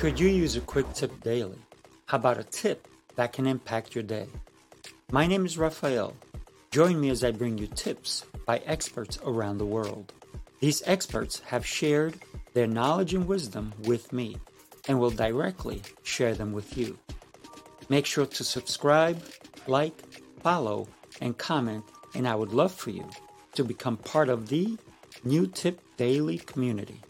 [0.00, 1.58] Could you use a quick tip daily?
[2.06, 4.28] How about a tip that can impact your day?
[5.12, 6.16] My name is Rafael.
[6.70, 10.14] Join me as I bring you tips by experts around the world.
[10.60, 12.18] These experts have shared
[12.54, 14.38] their knowledge and wisdom with me
[14.88, 16.98] and will directly share them with you.
[17.90, 19.22] Make sure to subscribe,
[19.66, 20.00] like,
[20.42, 20.88] follow,
[21.20, 23.06] and comment, and I would love for you
[23.52, 24.78] to become part of the
[25.24, 27.02] New Tip Daily community.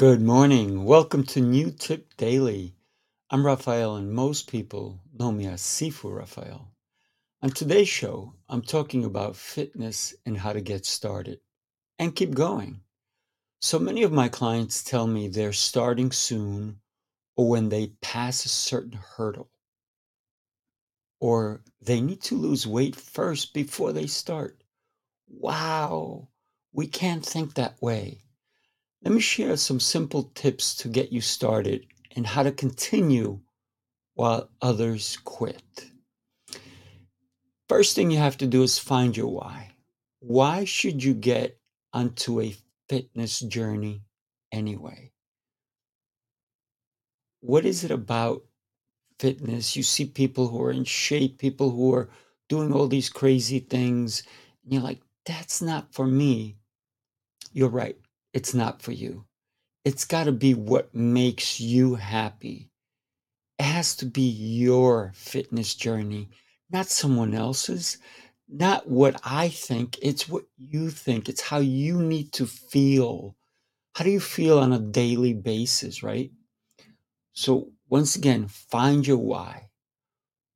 [0.00, 0.84] Good morning.
[0.86, 2.74] Welcome to New Tip Daily.
[3.28, 6.72] I'm Rafael, and most people know me as Sifu Rafael.
[7.42, 11.40] On today's show, I'm talking about fitness and how to get started
[11.98, 12.80] and keep going.
[13.60, 16.80] So many of my clients tell me they're starting soon
[17.36, 19.50] or when they pass a certain hurdle,
[21.20, 24.62] or they need to lose weight first before they start.
[25.28, 26.28] Wow,
[26.72, 28.22] we can't think that way.
[29.02, 33.40] Let me share some simple tips to get you started and how to continue
[34.14, 35.86] while others quit.
[37.66, 39.70] First thing you have to do is find your why.
[40.18, 41.58] Why should you get
[41.94, 42.54] onto a
[42.90, 44.02] fitness journey
[44.52, 45.12] anyway?
[47.40, 48.44] What is it about
[49.18, 49.76] fitness?
[49.76, 52.10] You see people who are in shape, people who are
[52.50, 54.24] doing all these crazy things,
[54.62, 56.56] and you're like, that's not for me.
[57.54, 57.96] You're right
[58.32, 59.24] it's not for you.
[59.84, 62.70] It's got to be what makes you happy.
[63.58, 66.30] It has to be your fitness journey,
[66.70, 67.98] not someone else's,
[68.48, 69.98] not what I think.
[70.02, 71.28] It's what you think.
[71.28, 73.36] It's how you need to feel.
[73.94, 76.30] How do you feel on a daily basis, right?
[77.32, 79.70] So, once again, find your why.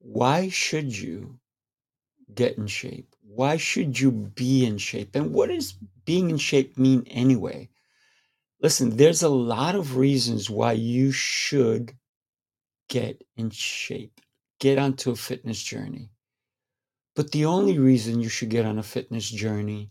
[0.00, 1.38] Why should you
[2.34, 3.07] get in shape?
[3.30, 5.14] Why should you be in shape?
[5.14, 5.74] And what does
[6.06, 7.68] being in shape mean anyway?
[8.62, 11.92] Listen, there's a lot of reasons why you should
[12.88, 14.20] get in shape,
[14.58, 16.10] get onto a fitness journey.
[17.14, 19.90] But the only reason you should get on a fitness journey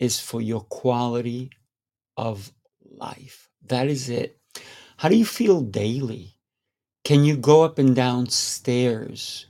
[0.00, 1.50] is for your quality
[2.16, 2.52] of
[2.90, 3.48] life.
[3.68, 4.38] That is it.
[4.96, 6.34] How do you feel daily?
[7.04, 9.46] Can you go up and down stairs?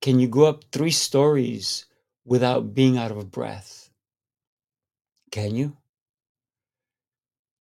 [0.00, 1.86] Can you go up three stories
[2.24, 3.90] without being out of breath?
[5.30, 5.76] Can you?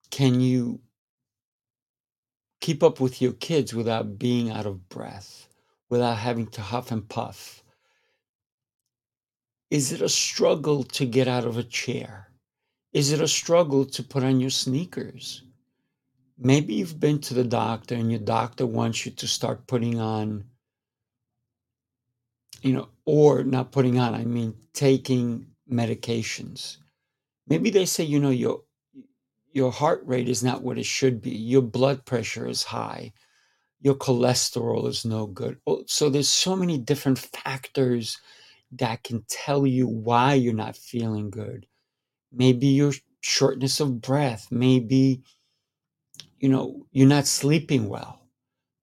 [0.09, 0.79] Can you
[2.61, 5.50] keep up with your kids without being out of breath,
[5.89, 7.63] without having to huff and puff?
[9.69, 12.31] Is it a struggle to get out of a chair?
[12.94, 15.44] Is it a struggle to put on your sneakers?
[16.38, 20.45] Maybe you've been to the doctor and your doctor wants you to start putting on
[22.62, 26.78] you know, or not putting on, I mean taking medications.
[27.48, 28.62] Maybe they say, you know, your
[29.52, 31.32] your heart rate is not what it should be.
[31.32, 33.14] Your blood pressure is high.
[33.82, 35.58] Your cholesterol is no good.
[35.66, 38.20] Oh, so there's so many different factors
[38.74, 41.66] that can tell you why you're not feeling good.
[42.31, 45.24] Maybe your shortness of breath, maybe
[46.40, 48.22] you know, you're not sleeping well.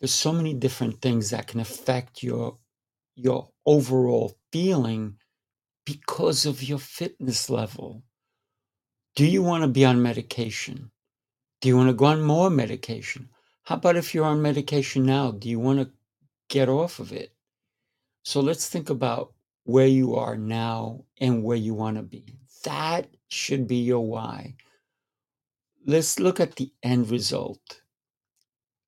[0.00, 2.59] There's so many different things that can affect your
[3.16, 5.16] your overall feeling
[5.84, 8.03] because of your fitness level.
[9.16, 10.91] Do you want to be on medication?
[11.60, 13.31] Do you want to go on more medication?
[13.65, 15.32] How about if you're on medication now?
[15.32, 15.91] Do you want to
[16.49, 17.32] get off of it?
[18.22, 19.33] So let's think about
[19.65, 22.38] where you are now and where you want to be.
[22.65, 24.56] That should be your why.
[25.87, 27.81] Let's look at the end result.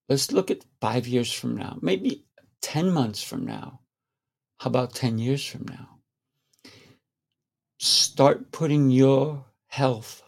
[0.09, 2.25] Let's look at five years from now, maybe
[2.62, 3.81] 10 months from now.
[4.58, 5.98] How about 10 years from now?
[7.78, 10.22] Start putting your health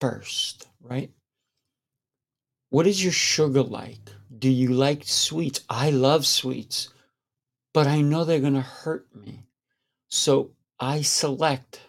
[0.00, 1.10] first, right?
[2.68, 4.10] What is your sugar like?
[4.38, 5.60] Do you like sweets?
[5.70, 6.88] I love sweets,
[7.72, 9.44] but I know they're going to hurt me.
[10.08, 11.80] So I select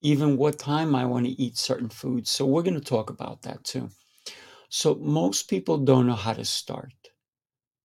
[0.00, 2.30] even what time I want to eat certain foods.
[2.30, 3.88] So we're going to talk about that too.
[4.68, 6.92] So most people don't know how to start.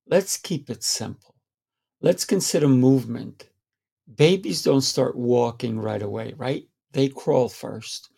[0.08, 1.37] Let's keep it simple.
[2.02, 3.50] Let's consider movement.
[4.16, 6.68] Babies don't start walking right away, right?
[6.94, 8.10] They crawl first.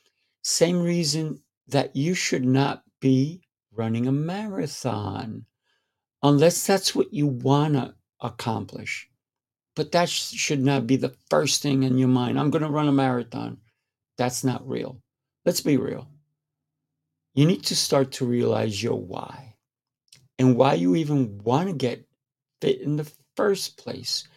[0.43, 3.41] Same reason that you should not be
[3.71, 5.45] running a marathon
[6.23, 9.09] unless that's what you want to accomplish.
[9.75, 12.37] But that should not be the first thing in your mind.
[12.37, 13.57] I'm going to run a marathon.
[14.17, 15.01] That's not real.
[15.45, 16.09] Let's be real.
[17.33, 19.55] You need to start to realize your why
[20.37, 22.05] and why you even want to get
[22.61, 24.27] fit in the first place.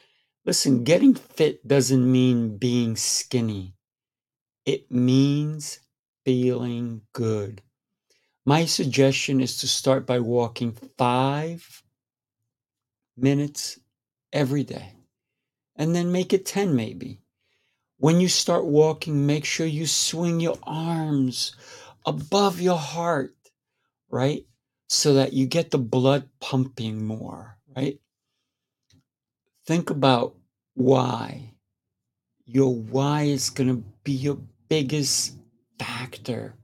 [0.46, 3.74] Listen, getting fit doesn't mean being skinny.
[4.64, 5.80] It means
[6.24, 7.62] feeling good.
[8.46, 11.82] My suggestion is to start by walking five
[13.16, 13.80] minutes
[14.32, 14.94] every day
[15.74, 17.22] and then make it 10 maybe.
[17.98, 21.56] When you start walking, make sure you swing your arms
[22.06, 23.34] above your heart,
[24.08, 24.46] right?
[24.88, 27.98] So that you get the blood pumping more, right?
[29.66, 30.34] Think about
[30.74, 31.54] why.
[32.46, 34.38] Your why is going to be your
[34.68, 35.36] biggest
[35.78, 36.54] factor.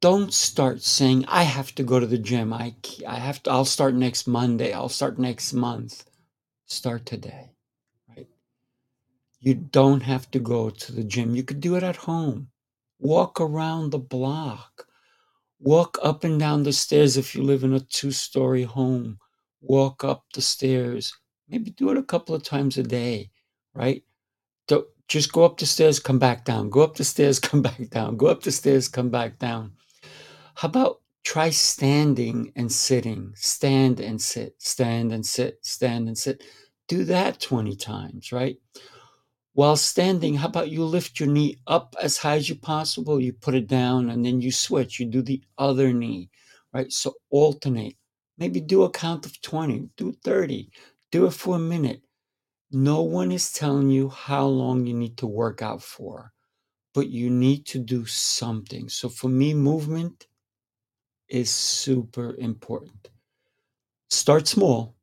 [0.00, 2.52] Don't start saying, I have to go to the gym.
[2.52, 2.74] I,
[3.06, 4.72] I have to, I'll start next Monday.
[4.72, 6.04] I'll start next month.
[6.66, 7.50] Start today,
[8.08, 8.28] right?
[9.40, 11.34] You don't have to go to the gym.
[11.34, 12.48] You could do it at home.
[12.98, 14.86] Walk around the block.
[15.60, 19.18] Walk up and down the stairs if you live in a two story home.
[19.60, 21.12] Walk up the stairs.
[21.48, 23.30] Maybe do it a couple of times a day,
[23.74, 24.04] right?
[24.66, 26.68] Don't, just go up the stairs, come back down.
[26.68, 28.16] Go up the stairs, come back down.
[28.16, 29.72] Go up the stairs, come back down.
[30.54, 33.32] How about try standing and sitting?
[33.34, 36.44] Stand and sit, stand and sit, stand and sit.
[36.88, 38.56] Do that 20 times, right?
[39.52, 43.20] While standing, how about you lift your knee up as high as you possible?
[43.20, 45.00] You put it down and then you switch.
[45.00, 46.30] You do the other knee,
[46.72, 46.92] right?
[46.92, 47.96] So alternate.
[48.38, 50.70] Maybe do a count of 20, do 30,
[51.10, 52.02] do it for a minute.
[52.70, 56.32] No one is telling you how long you need to work out for,
[56.94, 58.88] but you need to do something.
[58.88, 60.26] So for me, movement
[61.28, 63.10] is super important.
[64.10, 64.96] Start small,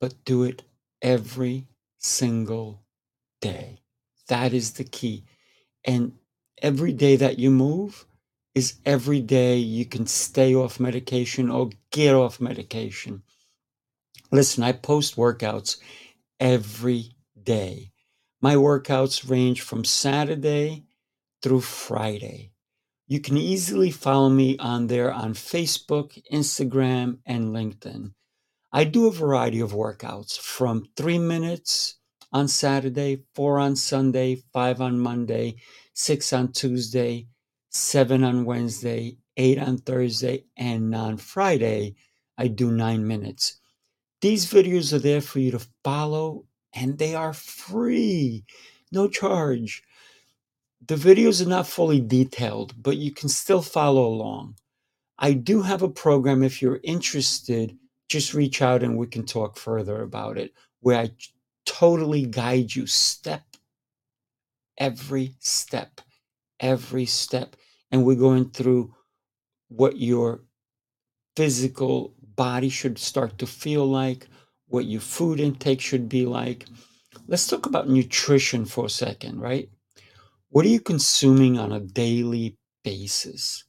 [0.00, 0.62] but do it
[1.02, 1.66] every
[1.98, 2.82] single
[3.40, 3.80] day.
[4.28, 5.24] That is the key.
[5.84, 6.12] And
[6.62, 8.06] every day that you move
[8.54, 13.22] is every day you can stay off medication or get off medication.
[14.32, 15.78] Listen, I post workouts
[16.38, 17.90] every day.
[18.40, 20.84] My workouts range from Saturday
[21.42, 22.52] through Friday.
[23.08, 28.12] You can easily follow me on there on Facebook, Instagram, and LinkedIn.
[28.72, 31.96] I do a variety of workouts from three minutes
[32.32, 35.56] on Saturday, four on Sunday, five on Monday,
[35.92, 37.26] six on Tuesday,
[37.70, 41.96] seven on Wednesday, eight on Thursday, and on Friday,
[42.38, 43.59] I do nine minutes.
[44.20, 46.44] These videos are there for you to follow,
[46.74, 48.44] and they are free,
[48.92, 49.82] no charge.
[50.86, 54.56] The videos are not fully detailed, but you can still follow along.
[55.18, 57.76] I do have a program if you're interested,
[58.08, 61.10] just reach out and we can talk further about it, where I
[61.66, 63.42] totally guide you step
[64.78, 66.00] every step,
[66.58, 67.56] every step.
[67.90, 68.94] And we're going through
[69.68, 70.42] what your
[71.36, 74.26] physical body should start to feel like,
[74.68, 76.64] what your food intake should be like.
[77.26, 79.68] Let's talk about nutrition for a second, right?
[80.48, 83.64] What are you consuming on a daily basis?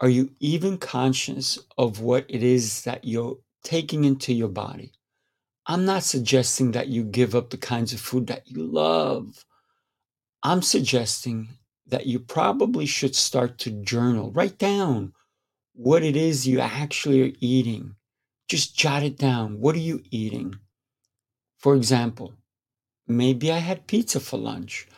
[0.00, 4.90] Are you even conscious of what it is that you're taking into your body?
[5.64, 9.44] I'm not suggesting that you give up the kinds of food that you love.
[10.42, 11.46] I'm suggesting
[11.86, 14.32] that you probably should start to journal.
[14.32, 15.12] Write down
[15.78, 17.94] what it is you actually are eating.
[18.48, 19.60] Just jot it down.
[19.60, 20.56] What are you eating?
[21.58, 22.34] For example,
[23.06, 24.88] maybe I had pizza for lunch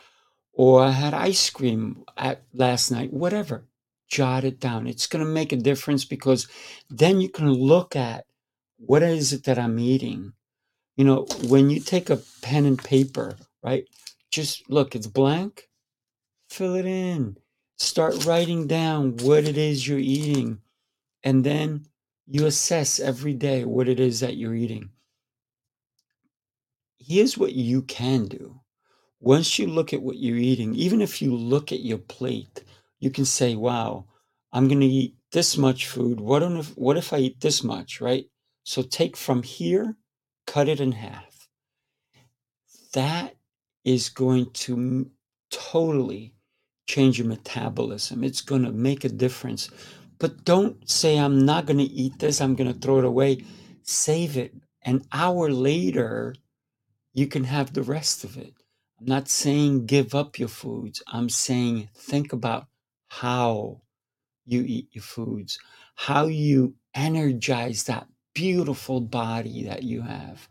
[0.53, 3.67] or I had ice cream at last night, whatever.
[4.09, 4.87] Jot it down.
[4.87, 6.49] It's going to make a difference because
[6.89, 8.25] then you can look at
[8.79, 10.33] what is it that I'm eating
[10.97, 13.89] you know, when you take a pen and paper, right?
[14.31, 15.69] Just look, it's blank.
[16.51, 17.39] Fill it in.
[17.79, 20.61] Start writing down what it is you're eating.
[21.23, 21.87] And then
[22.27, 24.91] you assess every day what it is that you're eating.
[26.99, 28.61] Here's what you can do.
[29.21, 32.65] Once you look at what you're eating, even if you look at your plate,
[33.01, 34.07] you can say, wow,
[34.53, 36.21] I'm going to eat this much food.
[36.21, 38.27] What if, what if I eat this much, right?
[38.65, 39.97] So take from here
[40.51, 41.49] cut it in half.
[42.93, 43.37] That
[43.85, 45.09] is going to
[45.51, 46.35] totally
[46.87, 48.25] change your metabolism.
[48.25, 49.71] It's going to make a difference.
[50.21, 53.45] But don't say, I'm not going to eat this, I'm going to throw it away.
[53.83, 54.55] Save it.
[54.83, 56.35] An hour later,
[57.15, 58.55] you can have the rest of it.
[59.01, 61.03] I'm not saying give up your foods.
[61.09, 62.67] I'm saying think about
[63.09, 63.81] how
[64.45, 65.59] you eat your foods,
[65.97, 70.49] how you energize that beautiful body that you have.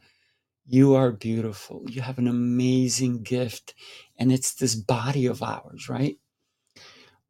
[0.66, 1.86] You are beautiful.
[1.90, 3.76] You have an amazing gift.
[4.18, 6.18] And it's this body of ours, right?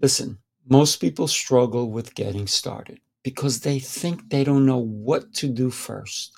[0.01, 5.47] Listen, most people struggle with getting started because they think they don't know what to
[5.47, 6.31] do first.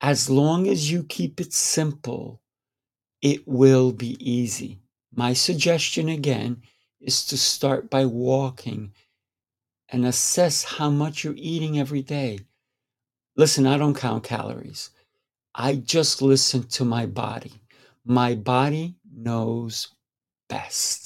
[0.00, 2.40] As long as you keep it simple,
[3.22, 4.80] it will be easy.
[5.14, 6.62] My suggestion again
[7.00, 8.92] is to start by walking
[9.88, 12.40] and assess how much you're eating every day.
[13.36, 14.90] Listen, I don't count calories.
[15.54, 17.52] I just listen to my body.
[18.04, 19.88] My body knows
[20.48, 21.03] best.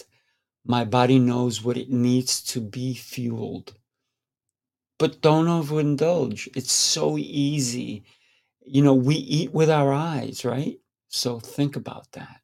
[0.71, 3.73] My body knows what it needs to be fueled.
[4.99, 6.49] But don't overindulge.
[6.55, 8.05] It's so easy.
[8.61, 10.79] You know, we eat with our eyes, right?
[11.09, 12.43] So think about that.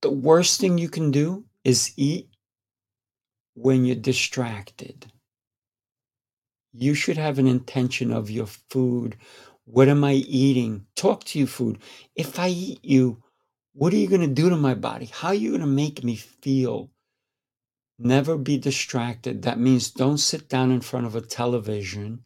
[0.00, 2.28] The worst thing you can do is eat
[3.54, 5.10] when you're distracted.
[6.72, 9.16] You should have an intention of your food.
[9.64, 10.86] What am I eating?
[10.94, 11.80] Talk to your food.
[12.14, 13.24] If I eat you,
[13.72, 15.06] what are you going to do to my body?
[15.06, 16.90] How are you going to make me feel?
[18.00, 19.42] Never be distracted.
[19.42, 22.24] That means don't sit down in front of a television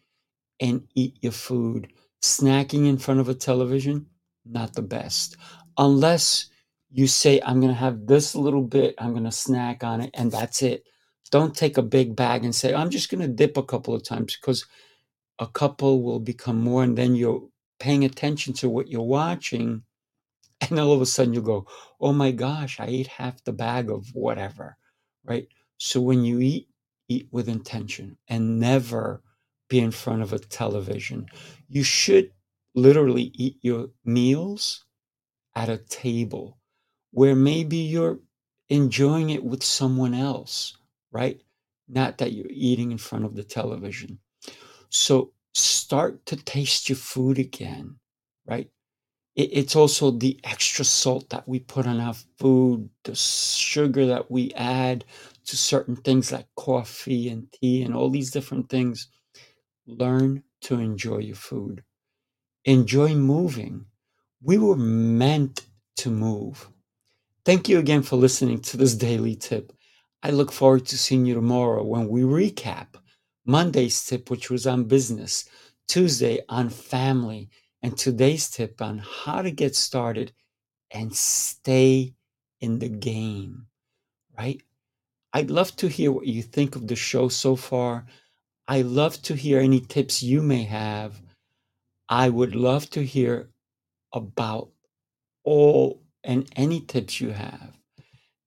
[0.60, 1.92] and eat your food.
[2.22, 4.06] Snacking in front of a television,
[4.46, 5.36] not the best.
[5.78, 6.50] Unless
[6.90, 10.10] you say, I'm going to have this little bit, I'm going to snack on it,
[10.14, 10.84] and that's it.
[11.30, 14.04] Don't take a big bag and say, I'm just going to dip a couple of
[14.04, 14.66] times because
[15.38, 17.48] a couple will become more, and then you're
[17.80, 19.82] paying attention to what you're watching.
[20.70, 21.66] And all of a sudden you go,
[22.00, 24.76] Oh my gosh, I ate half the bag of whatever,
[25.24, 25.48] right?
[25.78, 26.68] So when you eat,
[27.08, 29.22] eat with intention and never
[29.68, 31.26] be in front of a television.
[31.68, 32.30] You should
[32.74, 34.84] literally eat your meals
[35.54, 36.58] at a table
[37.12, 38.20] where maybe you're
[38.68, 40.76] enjoying it with someone else,
[41.12, 41.40] right?
[41.88, 44.18] Not that you're eating in front of the television.
[44.88, 47.96] So start to taste your food again,
[48.46, 48.70] right?
[49.36, 54.52] it's also the extra salt that we put on our food, the sugar that we
[54.52, 55.04] add
[55.46, 59.08] to certain things like coffee and tea and all these different things.
[59.86, 61.82] Learn to enjoy your food.
[62.64, 63.86] Enjoy moving.
[64.42, 65.66] We were meant
[65.98, 66.68] to move.
[67.44, 69.72] Thank you again for listening to this daily tip.
[70.22, 72.88] I look forward to seeing you tomorrow when we recap
[73.44, 75.46] Monday's tip, which was on business,
[75.86, 77.50] Tuesday on family
[77.82, 80.32] and today's tip on how to get started
[80.90, 82.14] and stay
[82.62, 83.66] in the game,
[84.38, 84.62] right?
[85.34, 88.06] I'd love to hear what you think of the show so far.
[88.68, 91.20] I love to hear any tips you may have.
[92.08, 93.50] I would love to hear
[94.12, 94.70] about
[95.42, 97.72] all and any tips you have.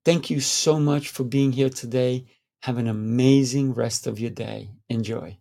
[0.06, 2.26] Thank you so much for being here today.
[2.62, 4.70] Have an amazing rest of your day.
[4.88, 5.38] Enjoy.